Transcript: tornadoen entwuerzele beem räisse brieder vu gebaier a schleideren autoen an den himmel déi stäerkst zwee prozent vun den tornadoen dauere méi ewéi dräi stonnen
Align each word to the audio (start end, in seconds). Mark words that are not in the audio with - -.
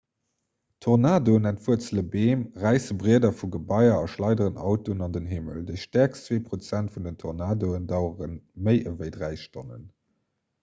tornadoen 0.83 1.43
entwuerzele 1.49 2.03
beem 2.13 2.39
räisse 2.63 2.95
brieder 3.03 3.29
vu 3.41 3.49
gebaier 3.55 3.91
a 3.97 4.07
schleideren 4.13 4.57
autoen 4.71 5.05
an 5.09 5.13
den 5.19 5.29
himmel 5.35 5.61
déi 5.69 5.77
stäerkst 5.83 6.27
zwee 6.31 6.41
prozent 6.49 6.95
vun 6.97 7.07
den 7.11 7.21
tornadoen 7.25 7.87
dauere 7.93 8.31
méi 8.69 8.77
ewéi 8.95 9.13
dräi 9.19 9.33
stonnen 9.47 9.87